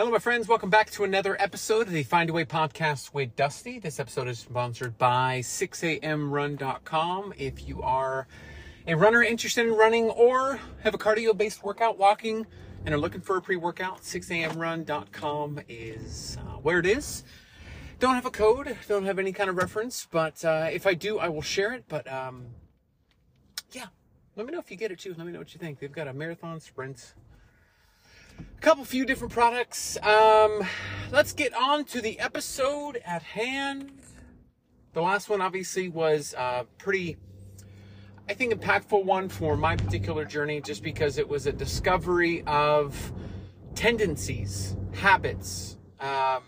[0.00, 0.48] Hello, my friends.
[0.48, 3.78] Welcome back to another episode of the Find a Way podcast with Dusty.
[3.78, 7.34] This episode is sponsored by 6amrun.com.
[7.36, 8.26] If you are
[8.86, 12.46] a runner interested in running or have a cardio based workout walking
[12.86, 17.22] and are looking for a pre workout, 6amrun.com is uh, where it is.
[17.98, 21.18] Don't have a code, don't have any kind of reference, but uh, if I do,
[21.18, 21.84] I will share it.
[21.88, 22.46] But um,
[23.72, 23.88] yeah,
[24.34, 25.14] let me know if you get it too.
[25.18, 25.78] Let me know what you think.
[25.78, 27.12] They've got a marathon sprint
[28.40, 29.98] a couple few different products.
[30.02, 30.62] Um,
[31.10, 33.92] let's get on to the episode at hand.
[34.92, 37.16] The last one obviously was uh, pretty,
[38.28, 43.12] I think, impactful one for my particular journey, just because it was a discovery of
[43.74, 46.42] tendencies, habits, um,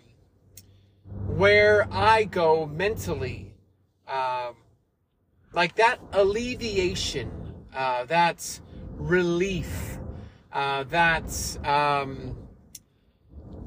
[1.26, 3.54] where I go mentally,
[4.08, 4.56] um,
[5.52, 7.30] like that alleviation,
[7.74, 8.60] uh, that
[8.96, 9.91] relief
[10.52, 12.36] uh, that's um,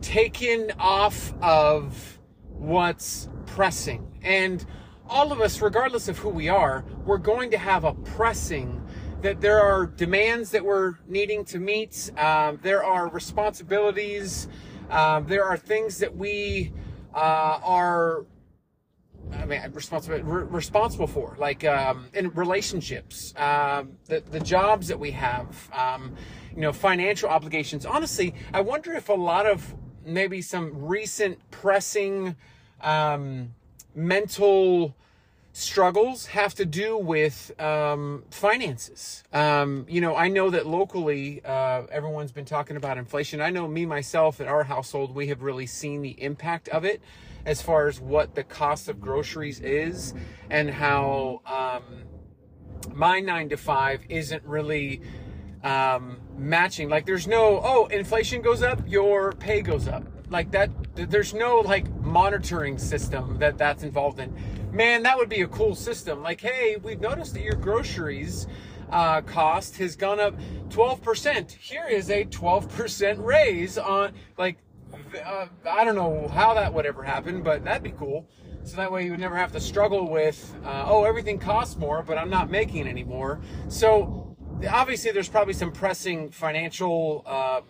[0.01, 4.19] taken off of what's pressing.
[4.23, 4.65] And
[5.07, 8.81] all of us, regardless of who we are, we're going to have a pressing
[9.21, 12.11] that there are demands that we're needing to meet.
[12.17, 14.47] Um, there are responsibilities.
[14.89, 16.73] Um, there are things that we
[17.13, 18.25] uh, are
[19.33, 24.99] I mean, responsible re- responsible for, like um, in relationships, um, the the jobs that
[24.99, 26.15] we have, um,
[26.53, 27.85] you know, financial obligations.
[27.85, 32.35] Honestly, I wonder if a lot of maybe some recent pressing
[32.81, 33.53] um,
[33.95, 34.95] mental
[35.55, 39.23] struggles have to do with um, finances.
[39.31, 43.39] Um, you know, I know that locally, uh, everyone's been talking about inflation.
[43.39, 47.01] I know me myself at our household, we have really seen the impact of it
[47.45, 50.13] as far as what the cost of groceries is
[50.49, 52.03] and how um,
[52.93, 54.99] my nine to five isn't really
[55.63, 56.89] um, matching.
[56.89, 60.03] Like, there's no, oh, inflation goes up, your pay goes up.
[60.29, 64.33] Like that, there's no like monitoring system that that's involved in.
[64.71, 66.21] Man, that would be a cool system.
[66.21, 68.47] Like, hey, we've noticed that your groceries
[68.89, 70.35] uh, cost has gone up
[70.69, 71.51] 12%.
[71.51, 74.57] Here is a 12% raise on, like,
[75.25, 78.27] uh, I don't know how that would ever happen, but that'd be cool.
[78.63, 82.01] So that way you would never have to struggle with, uh, oh, everything costs more,
[82.03, 83.39] but I'm not making anymore.
[83.69, 84.35] So
[84.69, 87.61] obviously, there's probably some pressing financial uh,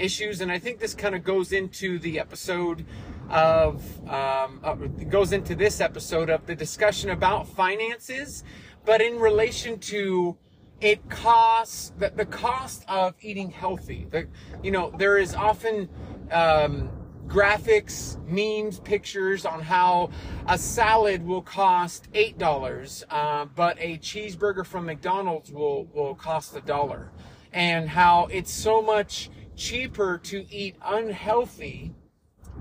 [0.00, 2.84] issues, and I think this kind of goes into the episode
[3.28, 4.74] of um, uh,
[5.08, 8.42] goes into this episode of the discussion about finances,
[8.84, 10.36] but in relation to
[10.80, 14.06] it costs the, the cost of eating healthy.
[14.10, 14.26] The,
[14.62, 15.88] you know, there is often
[16.30, 16.90] um,
[17.26, 20.10] graphics, memes, pictures on how
[20.48, 26.56] a salad will cost eight dollars, uh, but a cheeseburger from McDonald's will will cost
[26.56, 27.12] a dollar,
[27.52, 31.92] and how it's so much cheaper to eat unhealthy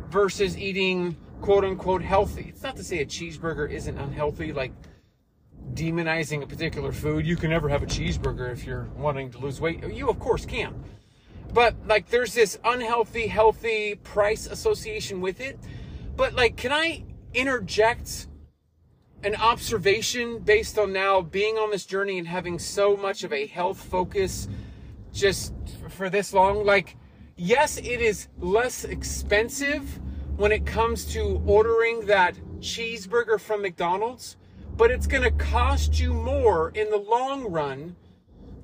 [0.09, 2.47] versus eating quote unquote healthy.
[2.49, 4.73] It's not to say a cheeseburger isn't unhealthy, like
[5.73, 7.25] demonizing a particular food.
[7.25, 9.81] You can never have a cheeseburger if you're wanting to lose weight.
[9.87, 10.83] You, of course, can.
[11.53, 15.57] But like, there's this unhealthy, healthy price association with it.
[16.17, 18.27] But like, can I interject
[19.23, 23.47] an observation based on now being on this journey and having so much of a
[23.47, 24.49] health focus
[25.13, 25.53] just
[25.89, 26.65] for this long?
[26.65, 26.95] Like,
[27.35, 29.99] yes, it is less expensive
[30.37, 34.37] when it comes to ordering that cheeseburger from McDonald's,
[34.77, 37.95] but it's going to cost you more in the long run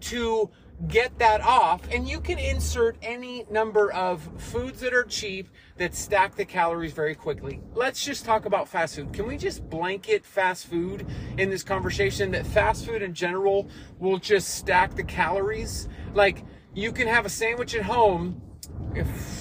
[0.01, 0.49] to
[0.87, 5.95] get that off and you can insert any number of foods that are cheap that
[5.95, 7.61] stack the calories very quickly.
[7.73, 9.13] Let's just talk about fast food.
[9.13, 13.69] Can we just blanket fast food in this conversation that fast food in general
[13.99, 15.87] will just stack the calories?
[16.13, 16.43] Like
[16.73, 18.41] you can have a sandwich at home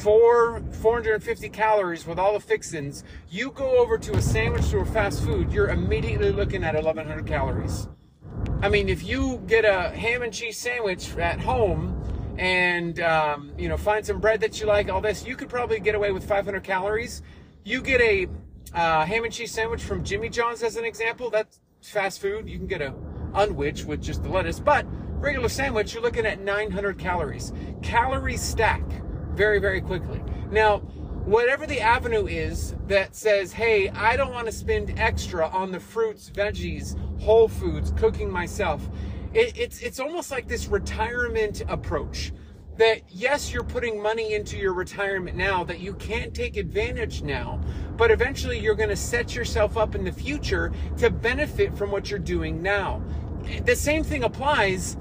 [0.03, 5.23] four 450 calories with all the fixins you go over to a sandwich or fast
[5.23, 7.89] food you're immediately looking at 1100 calories
[8.65, 12.03] I mean, if you get a ham and cheese sandwich at home
[12.39, 15.79] and um, you know find some bread that you like, all this, you could probably
[15.81, 17.21] get away with 500 calories.
[17.63, 18.27] You get a
[18.73, 21.29] uh, ham and cheese sandwich from Jimmy John's as an example.
[21.29, 22.49] That's fast food.
[22.49, 22.95] You can get a
[23.35, 24.87] unwich with just the lettuce, but
[25.21, 27.53] regular sandwich, you're looking at 900 calories.
[27.83, 28.83] Calories stack
[29.35, 30.23] very, very quickly.
[30.51, 30.79] Now,
[31.27, 35.81] whatever the avenue is that says, hey, I don't want to spend extra on the
[35.81, 38.89] fruits, veggies, whole foods, cooking myself,
[39.33, 42.33] it, it's, it's almost like this retirement approach
[42.77, 47.61] that yes, you're putting money into your retirement now that you can't take advantage now,
[47.97, 52.11] but eventually you're going to set yourself up in the future to benefit from what
[52.11, 53.03] you're doing now.
[53.65, 54.97] The same thing applies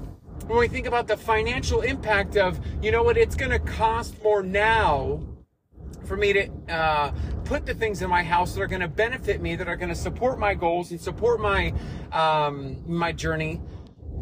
[0.46, 4.22] when we think about the financial impact of, you know what, it's going to cost
[4.22, 5.20] more now
[6.04, 7.12] for me to uh,
[7.44, 9.88] put the things in my house that are going to benefit me, that are going
[9.88, 11.72] to support my goals and support my
[12.12, 13.60] um, my journey,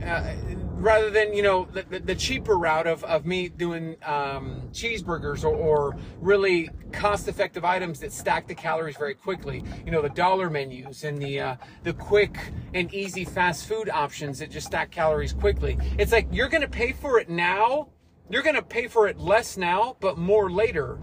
[0.05, 0.35] uh,
[0.75, 5.55] rather than you know the, the, cheaper route of, of me doing um, cheeseburgers or,
[5.55, 9.63] or really cost-effective items that stack the calories very quickly.
[9.85, 14.39] You know the dollar menus and the uh, the quick and easy fast food options
[14.41, 15.79] that just stack calories quickly.
[15.99, 17.89] It's like you're going to pay for it now.
[18.29, 20.99] You're going to pay for it less now, but more later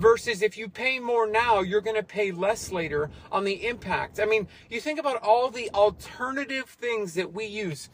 [0.00, 4.18] versus if you pay more now, you're going to pay less later on the impact.
[4.18, 7.90] I mean, you think about all the alternative things that we use.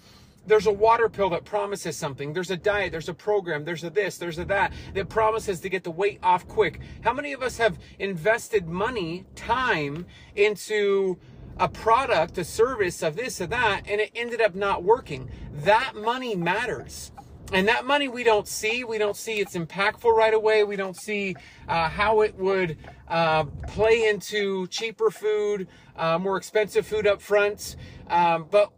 [0.46, 2.32] There's a water pill that promises something.
[2.32, 2.92] There's a diet.
[2.92, 3.64] There's a program.
[3.64, 4.16] There's a this.
[4.16, 6.80] There's a that that promises to get the weight off quick.
[7.00, 10.06] How many of us have invested money, time
[10.36, 11.18] into
[11.58, 15.28] a product, a service of this or that, and it ended up not working?
[15.52, 17.10] That money matters.
[17.52, 18.82] And that money we don't see.
[18.82, 20.64] We don't see it's impactful right away.
[20.64, 21.36] We don't see
[21.68, 22.76] uh, how it would
[23.08, 27.76] uh, play into cheaper food, uh, more expensive food up front.
[28.08, 28.72] Um, but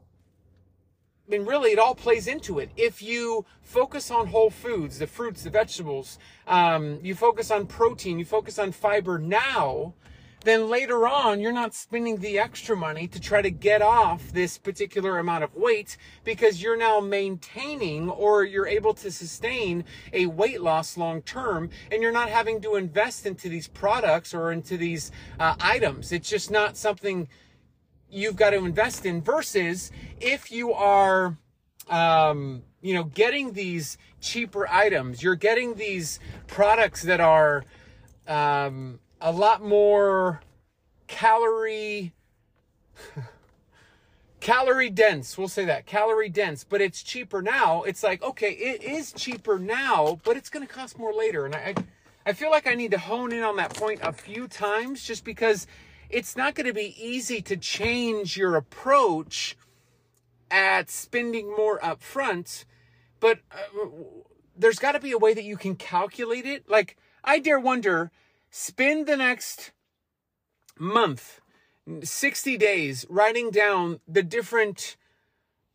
[1.26, 2.70] I mean, really, it all plays into it.
[2.76, 8.18] If you focus on whole foods, the fruits, the vegetables, um, you focus on protein,
[8.18, 9.94] you focus on fiber now,
[10.42, 14.56] then later on, you're not spending the extra money to try to get off this
[14.56, 20.62] particular amount of weight because you're now maintaining or you're able to sustain a weight
[20.62, 25.10] loss long term and you're not having to invest into these products or into these
[25.40, 26.12] uh, items.
[26.12, 27.28] It's just not something
[28.10, 29.90] you've got to invest in versus
[30.20, 31.36] if you are,
[31.88, 37.64] um, you know, getting these cheaper items, you're getting these products that are,
[38.26, 40.40] um, a lot more
[41.06, 42.12] calorie
[44.40, 47.82] calorie dense we'll say that calorie dense but it's cheaper now.
[47.82, 51.46] It's like okay it is cheaper now but it's going to cost more later.
[51.46, 51.74] And I,
[52.24, 55.24] I feel like i need to hone in on that point a few times just
[55.24, 55.66] because
[56.10, 59.56] it's not going to be easy to change your approach
[60.50, 62.64] at spending more up front
[63.20, 63.86] but uh,
[64.56, 66.68] there's got to be a way that you can calculate it.
[66.68, 68.12] Like i dare wonder
[68.50, 69.72] Spend the next
[70.78, 71.40] month,
[72.02, 74.96] 60 days, writing down the different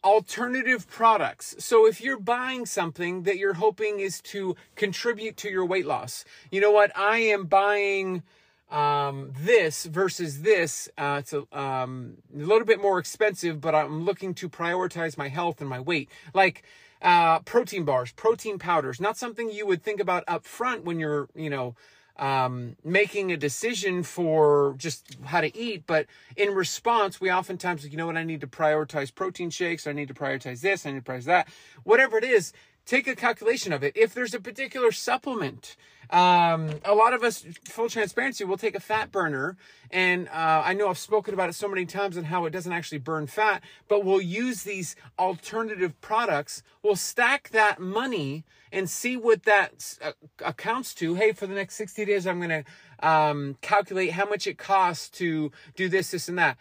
[0.03, 1.55] alternative products.
[1.59, 6.25] So if you're buying something that you're hoping is to contribute to your weight loss,
[6.51, 6.95] you know what?
[6.97, 8.23] I am buying
[8.69, 10.89] um, this versus this.
[10.97, 15.29] Uh, it's a, um, a little bit more expensive, but I'm looking to prioritize my
[15.29, 16.09] health and my weight.
[16.33, 16.63] Like,
[17.01, 21.27] uh, protein bars, protein powders, not something you would think about up front when you're,
[21.35, 21.75] you know,
[22.17, 25.83] um, making a decision for just how to eat.
[25.87, 26.05] But
[26.35, 29.87] in response, we oftentimes, you know what, I need to prioritize protein shakes.
[29.87, 30.85] I need to prioritize this.
[30.85, 31.47] I need to prioritize that.
[31.83, 32.53] Whatever it is,
[32.85, 33.95] take a calculation of it.
[33.95, 35.75] If there's a particular supplement,
[36.09, 39.57] um, a lot of us, full transparency, we'll take a fat burner.
[39.89, 42.71] And uh, I know I've spoken about it so many times and how it doesn't
[42.71, 46.61] actually burn fat, but we'll use these alternative products.
[46.83, 48.43] We'll stack that money
[48.73, 50.11] and see what that uh,
[50.43, 51.13] accounts to.
[51.13, 55.09] Hey, for the next 60 days, I'm going to um, calculate how much it costs
[55.19, 56.57] to do this, this, and that.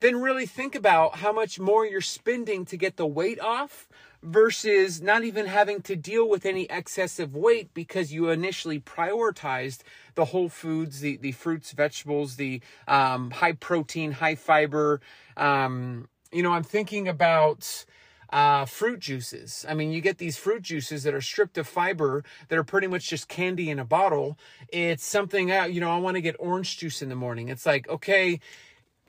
[0.00, 3.88] Then really think about how much more you're spending to get the weight off
[4.22, 9.80] versus not even having to deal with any excessive weight because you initially prioritized
[10.14, 15.00] the whole foods, the, the fruits, vegetables, the um, high protein, high fiber.
[15.38, 17.86] Um, you know, I'm thinking about
[18.30, 19.64] uh, fruit juices.
[19.68, 22.86] I mean, you get these fruit juices that are stripped of fiber that are pretty
[22.86, 24.38] much just candy in a bottle.
[24.68, 27.48] It's something, uh, you know, I want to get orange juice in the morning.
[27.48, 28.40] It's like, okay,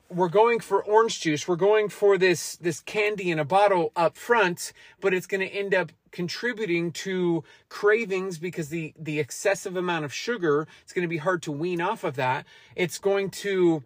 [0.10, 1.48] we're going for orange juice.
[1.48, 4.72] We're going for this, this candy in a bottle up front,
[5.02, 10.14] but it's going to end up contributing to cravings because the, the excessive amount of
[10.14, 12.46] sugar, it's going to be hard to wean off of that.
[12.76, 13.84] It's going to,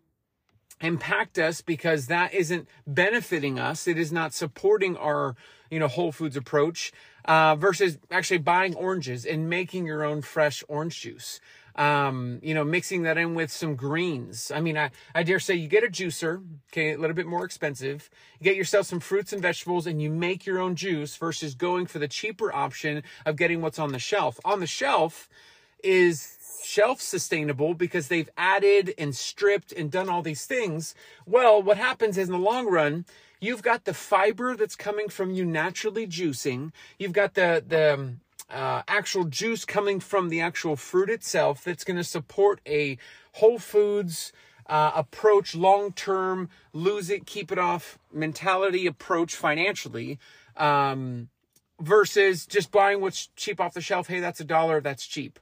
[0.81, 3.87] impact us because that isn't benefiting us.
[3.87, 5.35] It is not supporting our,
[5.69, 6.91] you know, whole foods approach,
[7.25, 11.39] uh, versus actually buying oranges and making your own fresh orange juice.
[11.73, 14.51] Um, you know, mixing that in with some greens.
[14.53, 17.45] I mean, I, I dare say you get a juicer, okay, a little bit more
[17.45, 18.09] expensive.
[18.39, 21.85] You get yourself some fruits and vegetables and you make your own juice versus going
[21.85, 24.37] for the cheaper option of getting what's on the shelf.
[24.43, 25.29] On the shelf
[25.81, 26.19] is
[26.63, 30.95] shelf sustainable because they've added and stripped and done all these things.
[31.25, 33.05] Well, what happens is in the long run,
[33.39, 36.71] you've got the fiber that's coming from you naturally juicing.
[36.97, 41.83] You've got the, the, um, uh, actual juice coming from the actual fruit itself that's
[41.83, 42.97] going to support a
[43.33, 44.33] whole foods
[44.67, 50.19] uh, approach long term lose it keep it off mentality approach financially
[50.57, 51.29] um,
[51.79, 55.39] versus just buying what's cheap off the shelf hey that's a dollar that's cheap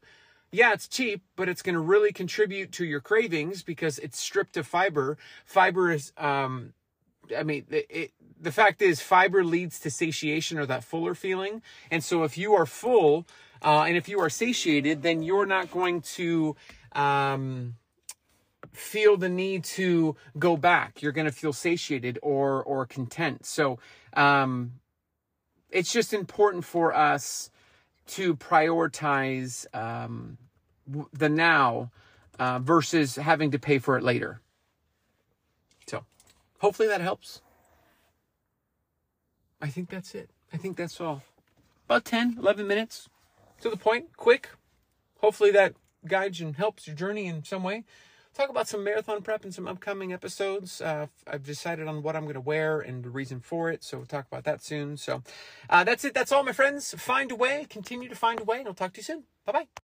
[0.51, 4.57] yeah, it's cheap, but it's going to really contribute to your cravings because it's stripped
[4.57, 5.17] of fiber.
[5.45, 6.73] Fiber is, um,
[7.37, 11.61] I mean, it, it, the fact is, fiber leads to satiation or that fuller feeling.
[11.91, 13.27] And so, if you are full
[13.61, 16.55] uh, and if you are satiated, then you're not going to
[16.93, 17.75] um,
[18.71, 21.01] feel the need to go back.
[21.01, 23.45] You're going to feel satiated or or content.
[23.45, 23.77] So,
[24.13, 24.73] um,
[25.69, 27.51] it's just important for us
[28.09, 30.37] to prioritize um,
[31.13, 31.91] the now
[32.37, 34.41] uh, versus having to pay for it later.
[35.87, 36.05] So,
[36.59, 37.41] hopefully that helps.
[39.61, 40.29] I think that's it.
[40.53, 41.21] I think that's all.
[41.85, 43.09] About 10, 11 minutes
[43.61, 44.49] to the point, quick.
[45.21, 45.73] Hopefully that
[46.07, 47.83] guides and helps your journey in some way
[48.39, 50.79] talk about some marathon prep and some upcoming episodes.
[50.81, 53.83] Uh, I've decided on what I'm going to wear and the reason for it.
[53.83, 54.95] So we'll talk about that soon.
[54.95, 55.23] So
[55.69, 56.13] uh, that's it.
[56.13, 56.93] That's all, my friends.
[56.97, 57.65] Find a way.
[57.69, 59.23] Continue to find a way, and I'll talk to you soon.
[59.45, 59.88] Bye bye.